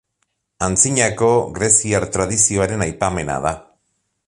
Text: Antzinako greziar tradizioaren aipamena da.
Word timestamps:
Antzinako 0.67 1.29
greziar 1.59 2.07
tradizioaren 2.17 2.87
aipamena 2.87 3.37
da. 3.49 3.55